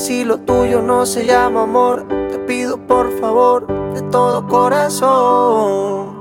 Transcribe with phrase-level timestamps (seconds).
[0.00, 6.16] Si lo tuyo no se llama amor, te pido por favor de todo corazón.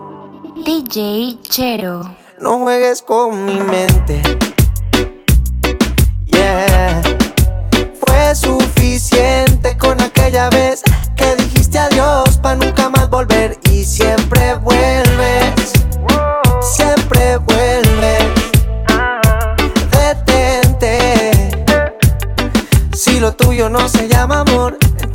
[0.66, 2.02] DJ Chero.
[2.42, 4.22] No juegues con mi mente.
[6.26, 7.02] Yeah.
[8.06, 10.84] Fue suficiente con aquella vez
[11.16, 13.59] que dijiste adiós para nunca más volver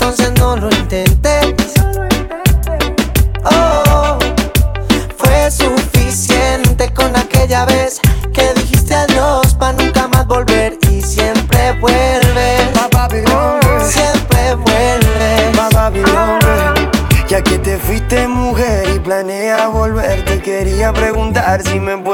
[0.04, 1.72] entonces no lo intentes.
[3.42, 4.18] Oh,
[5.16, 8.00] fue suficiente con aquella vez
[8.34, 12.68] que dijiste adiós para nunca más volver y siempre vuelves.
[13.88, 15.56] Siempre vuelves.
[17.26, 22.13] Ya que te fuiste mujer y planeas volver, te quería preguntar si me puedes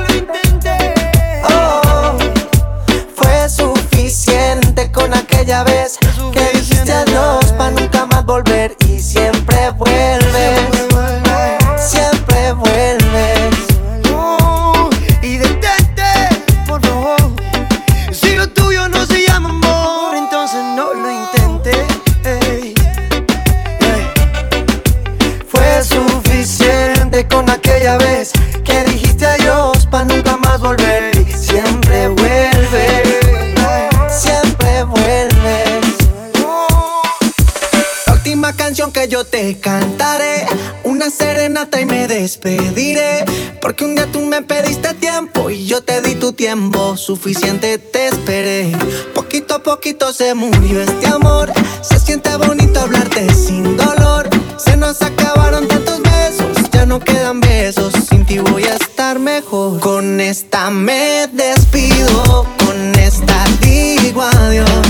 [46.97, 48.71] suficiente te esperé.
[49.13, 54.29] Poquito a poquito se murió este amor, se siente bonito hablarte sin dolor.
[54.57, 59.79] Se nos acabaron tantos besos, ya no quedan besos, sin ti voy a estar mejor.
[59.79, 64.87] Con esta me despido, con esta digo adiós.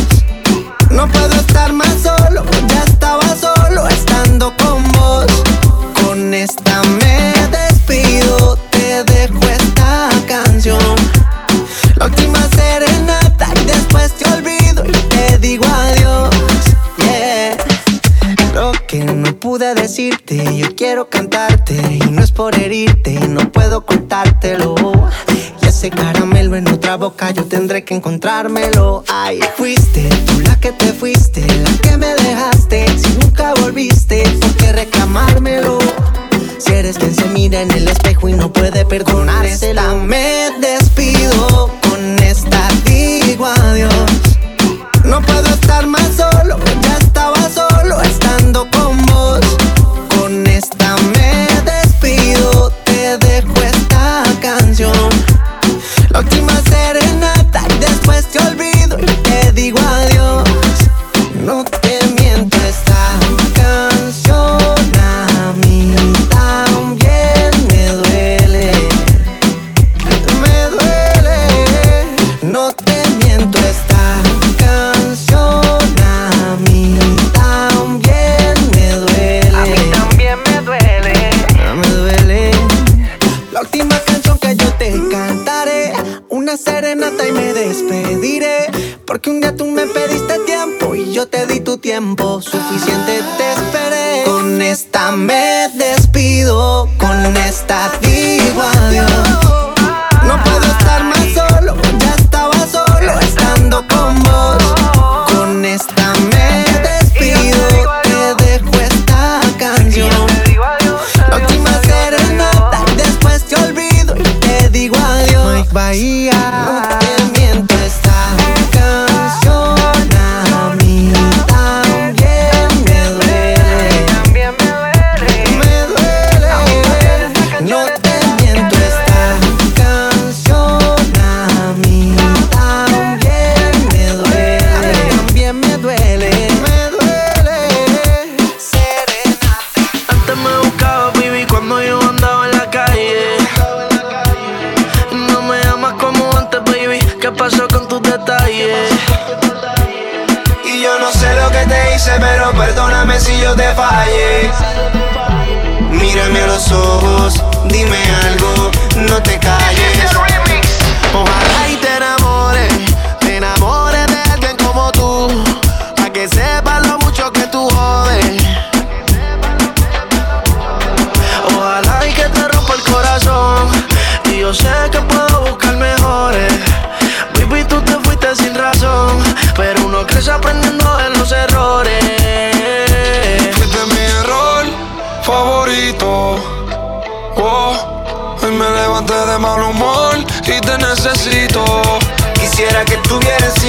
[0.89, 4.53] No puedo estar más solo, ya estaba solo estando.
[4.57, 4.80] Con
[19.73, 24.75] decirte, yo quiero cantarte y no es por herirte, no puedo contártelo.
[25.61, 29.03] Y ese caramelo en otra boca yo tendré que encontrármelo.
[29.07, 32.85] Ay, fuiste tú la que te fuiste, la que me dejaste.
[32.97, 35.79] Si nunca volviste, ¿por qué reclamármelo?
[36.57, 40.90] Si eres quien se mira en el espejo y no puede perdonársela, me despido.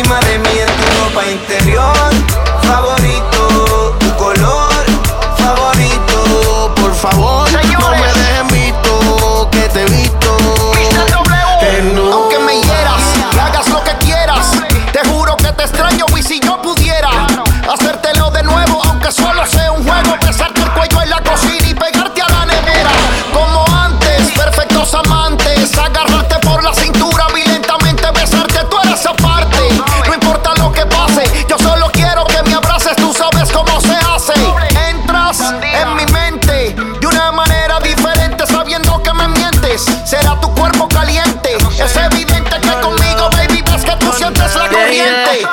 [0.03, 2.11] encima de mí en tu ropa interior.
[2.63, 3.02] Favor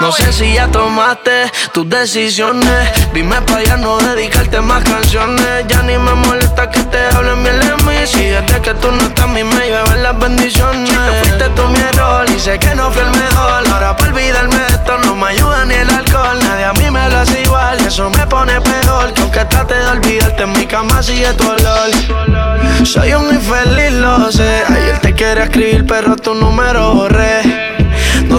[0.02, 2.90] No sé si ya tomaste tus decisiones.
[3.14, 5.66] Dime para ya no dedicarte más canciones.
[5.68, 7.98] Ya ni me molesta que te hablen bien de mí.
[8.06, 10.98] Si desde que tú no estás, a mí me llevan las bendiciones.
[11.22, 13.68] Fuiste tú mi error y sé que no fui el mejor.
[13.74, 16.40] Ahora para olvidarme de esto no me ayuda ni el alcohol.
[16.44, 17.78] Nadie a mí me lo hace igual.
[17.86, 19.14] Eso me pone peor.
[19.14, 22.86] Que aunque trate de olvidarte, en mi cama sigue tu olor.
[22.86, 24.64] Soy un infeliz, lo sé.
[24.70, 27.69] Ayer te quería escribir, pero tu número borré.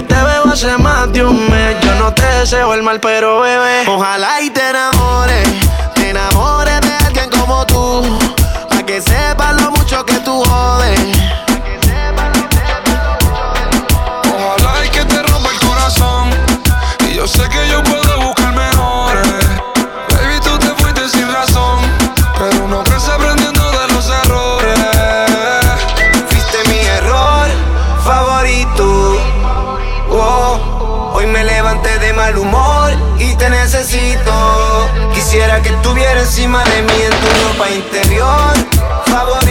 [0.07, 1.75] Te veo hace más de un mes.
[1.81, 3.83] Yo no te deseo el mal, pero bebé.
[3.87, 5.47] Ojalá y te enamores.
[5.95, 8.19] Te enamores de alguien como tú.
[8.69, 11.20] Pa' que sepas lo mucho que tú jodes.
[32.31, 34.31] mal humor y te necesito.
[35.13, 38.53] Quisiera que estuviera encima de mí en tu ropa interior.
[39.05, 39.50] Favorito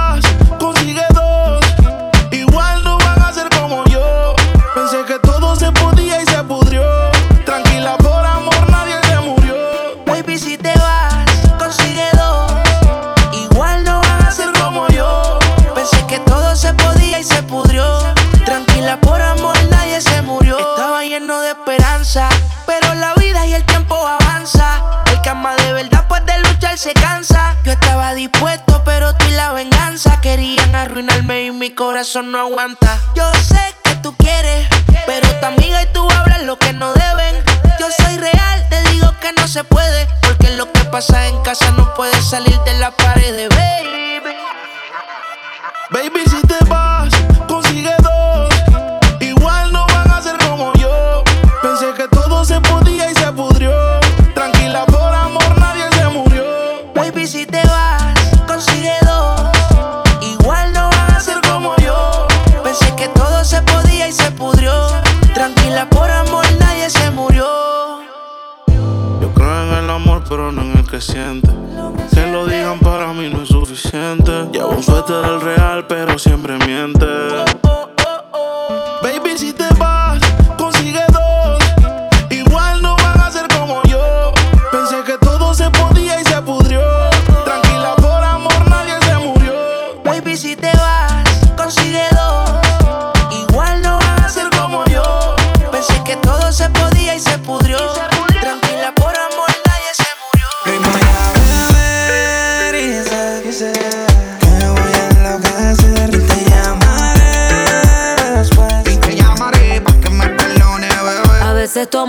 [71.01, 74.31] que lo digan para mí no es suficiente.
[74.51, 77.05] Llevo un suéter del real, pero siempre miente.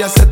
[0.00, 0.31] I said.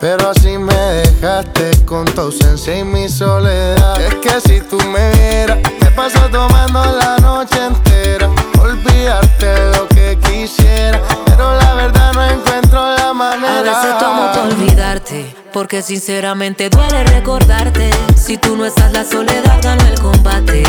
[0.00, 4.00] Pero así me dejaste con tu ausencia y mi soledad.
[4.00, 8.30] Es que si tú me vieras, me paso tomando la noche entera.
[8.60, 13.58] Olvidarte lo que quisiera, pero la verdad no encuentro la manera.
[13.58, 17.90] A veces tomo para olvidarte, porque sinceramente duele recordarte.
[18.16, 20.62] Si tú no estás, la soledad gana el combate.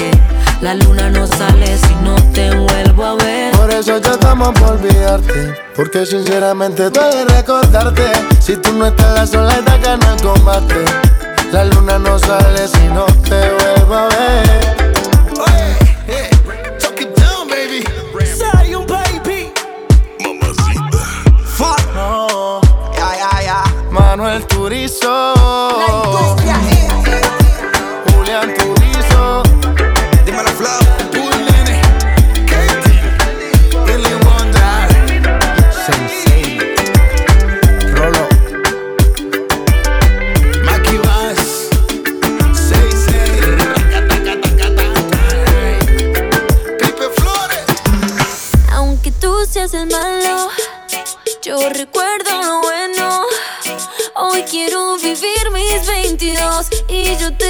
[0.62, 3.52] La luna no sale si no te vuelvo a ver.
[3.56, 8.12] Por eso yo tomo por olvidarte, porque sinceramente duele recordarte.
[8.50, 10.84] Si tú no estás, la soledad gana el combate.
[11.52, 14.50] La luna no sale si no te vuelvo a ver.
[23.92, 25.39] Manuel Turizo.
[57.10, 57.49] 你就对。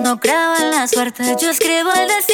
[0.00, 1.36] no creo en la suerte.
[1.40, 2.27] Yo escribo el destino.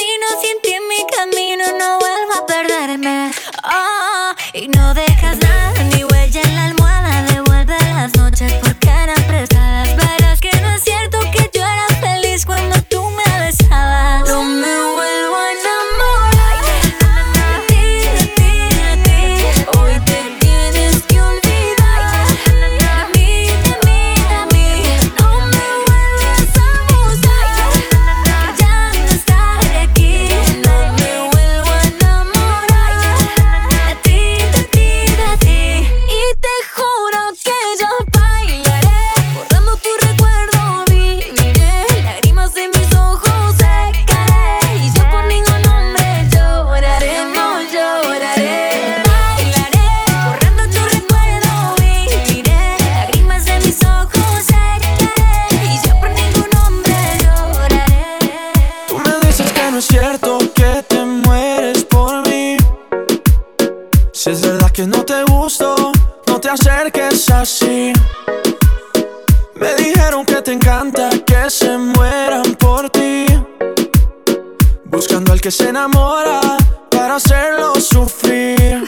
[75.91, 78.87] Para hacerlo sufrir.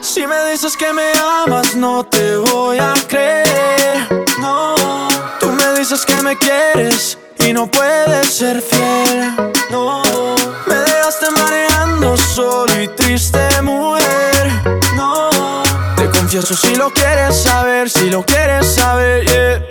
[0.00, 1.12] Si me dices que me
[1.44, 4.08] amas, no te voy a creer.
[4.40, 4.74] No,
[5.38, 9.32] tú me dices que me quieres y no puedes ser fiel.
[9.70, 10.02] No,
[10.66, 14.50] me dejaste mareando solo y triste, mujer.
[14.96, 15.30] No,
[15.96, 19.62] te confieso si lo quieres saber, si lo quieres saber, yeah.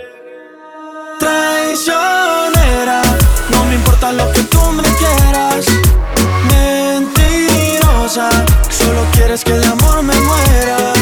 [1.18, 3.02] Traicionera,
[3.50, 5.66] no me importa lo que tú me quieras.
[8.08, 10.94] Solo quieres que de amor me muera.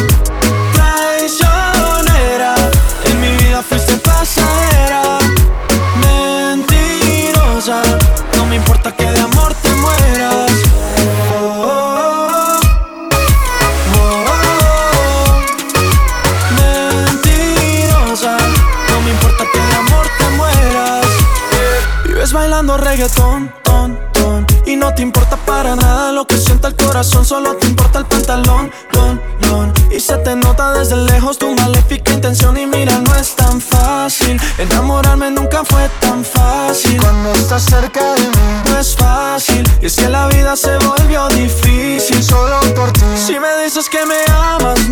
[0.75, 2.57] Traicionera,
[3.05, 5.21] en mi vida fuiste pasajera.
[6.01, 7.81] Mentirosa,
[8.37, 10.51] no me importa que de amor te mueras.
[11.33, 12.59] Oh, oh,
[13.95, 14.21] oh.
[16.59, 18.37] Mentirosa,
[18.91, 21.07] no me importa que de amor te mueras.
[22.05, 23.55] Vives bailando reggaetón,
[24.97, 29.21] te importa para nada lo que sienta el corazón Solo te importa el pantalón, don,
[29.43, 29.73] don.
[29.91, 34.41] Y se te nota desde lejos tu maléfica intención Y mira, no es tan fácil.
[34.59, 37.01] Enamorarme nunca fue tan fácil.
[37.01, 39.71] Cuando estás cerca de mí, No es fácil.
[39.83, 42.23] Y es que la vida se volvió difícil.
[42.23, 43.01] solo por ti.
[43.15, 44.86] si me dices que me amas,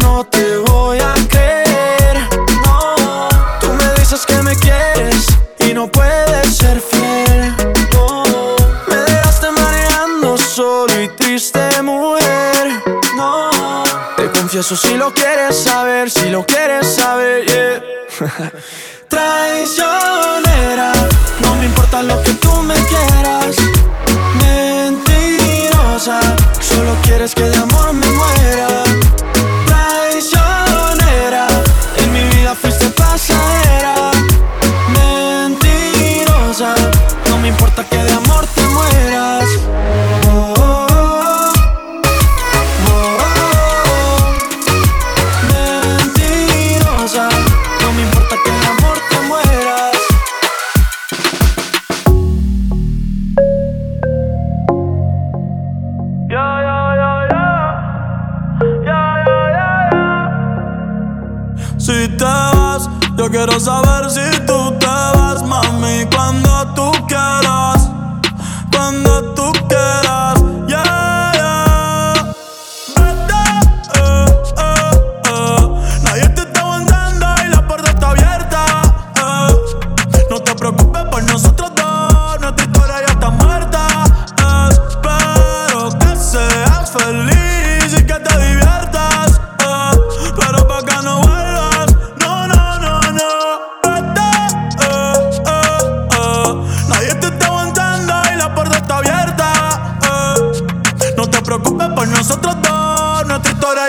[14.54, 17.82] confieso si lo quieres saber, si lo quieres saber, yeah.
[19.08, 20.92] Traicionera,
[21.40, 23.56] no me importa lo que tú me quieras.
[24.44, 26.20] Mentirosa,
[26.60, 28.03] solo quieres que de amor me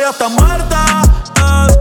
[0.06, 1.02] ya está muerta.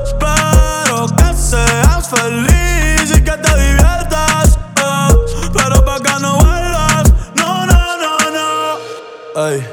[0.03, 4.59] Espero que seas feliz y que te diviertas.
[4.77, 5.51] eh.
[5.53, 9.47] Pero pa' que no vuelvas, no, no, no, no.
[9.47, 9.67] Ey,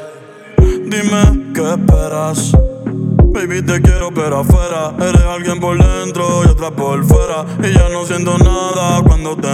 [0.85, 2.51] dime qué esperas.
[3.33, 4.91] Baby, te quiero, pero afuera.
[4.99, 7.45] Eres alguien por dentro y otra por fuera.
[7.63, 9.47] Y ya no siento nada cuando te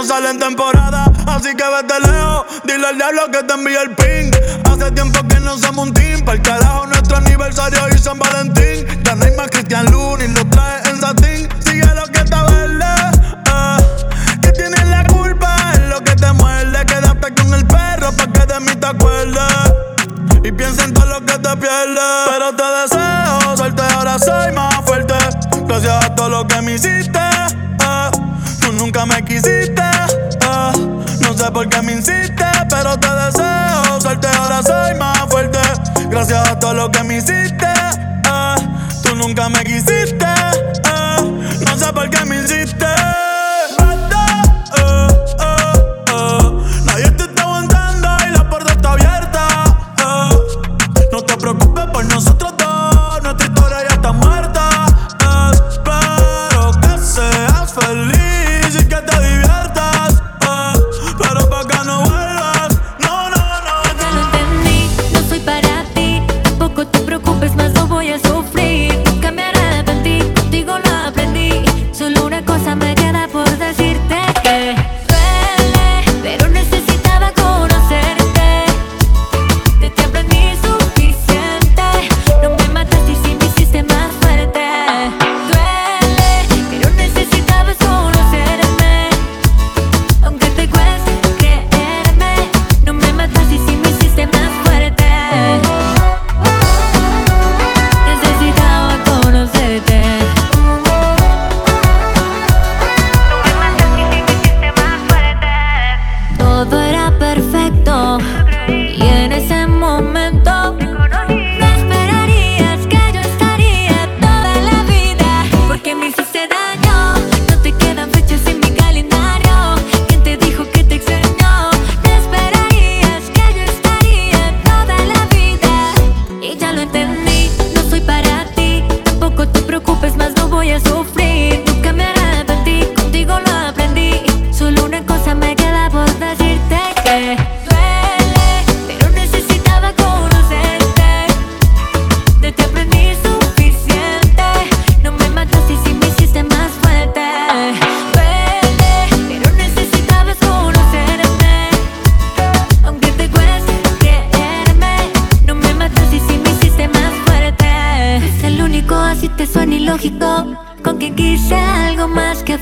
[0.00, 1.04] no sale en temporada.
[1.26, 4.30] Así que vete lejos, dile al diablo que te envíe el ping.
[4.64, 6.24] Hace tiempo que no somos un team.
[6.24, 8.86] Para el carajo, nuestro aniversario y San Valentín.
[9.02, 11.48] Ya no hay más Cristian Luna y lo trae en satín.
[11.60, 12.84] Sigue lo que está verde.
[13.46, 14.38] eh.
[14.40, 16.86] Que tienes la culpa, es lo que te muerde.
[16.86, 19.74] Quédate con el perro pa' que de mí te acuerdes.
[20.42, 22.28] Y piensa en todo lo que te pierdes.
[22.30, 25.14] Pero te deseo suerte, ahora soy más fuerte.
[25.66, 27.20] Gracias a todo lo que me hiciste.
[28.80, 29.82] Nunca me quisiste.
[29.82, 30.72] eh.
[31.20, 35.58] No sé por qué me insiste, pero te deseo suerte, ahora soy más fuerte.
[36.08, 37.66] Gracias a todo lo que me hiciste.
[37.66, 38.56] eh.
[39.02, 40.24] Tú nunca me quisiste.
[40.24, 41.60] eh.
[41.66, 42.79] No sé por qué me insiste.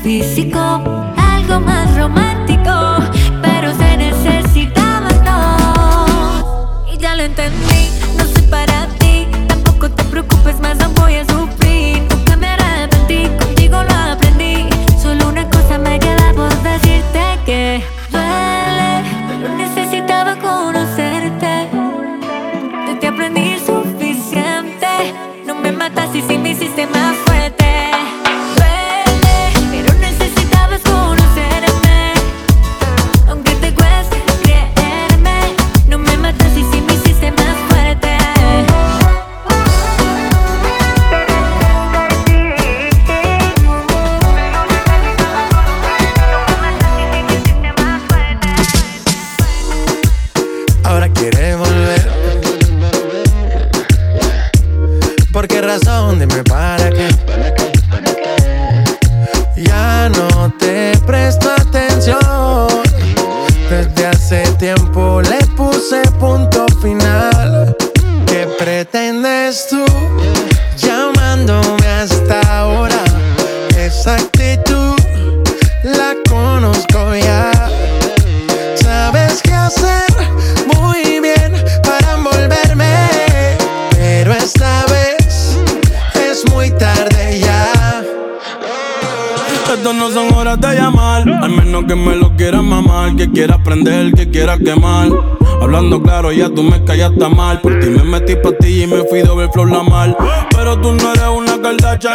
[0.03, 2.48] Físico, algo más romántico,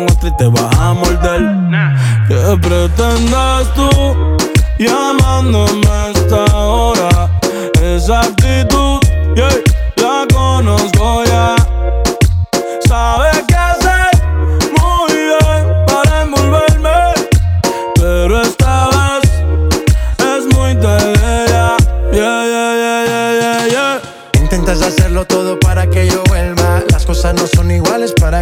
[0.00, 1.42] con otra y te vas a morder.
[2.28, 4.36] ¿Qué pretendes tú
[4.78, 7.30] llamándome a esta hora?
[7.82, 9.00] Esa actitud,
[9.34, 9.48] yeah,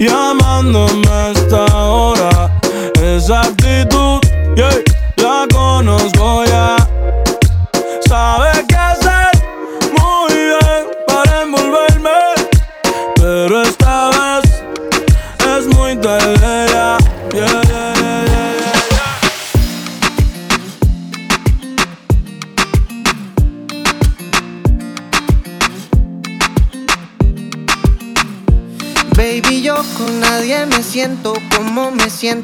[0.00, 2.50] llamándome a esta hora?
[3.02, 4.20] Esa actitud,
[4.56, 4.82] yeah,
[5.16, 6.79] la conozco ya.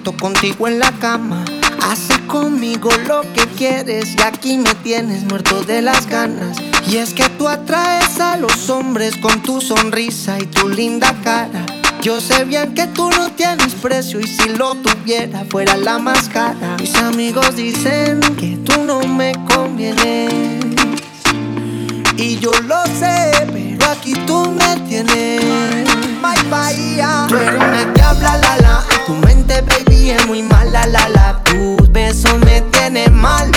[0.03, 1.45] Contigo en la cama.
[1.83, 6.59] Haces conmigo lo que quieres y aquí me tienes muerto de las ganas.
[6.89, 11.65] Y es que tú atraes a los hombres con tu sonrisa y tu linda cara.
[12.03, 16.29] Yo sé bien que tú no tienes precio y si lo tuviera fuera la más
[16.29, 16.77] cara.
[16.79, 20.33] Mis amigos dicen que tú no me convienes.
[22.17, 25.87] Y yo lo sé, pero aquí tú me tienes.
[26.51, 26.97] Bye.
[26.97, 27.27] ya.
[27.29, 28.85] Tú eres una diabla, la la.
[29.63, 31.43] Baby, es muy mala, la la.
[31.45, 33.51] Tus besos me tienen mal.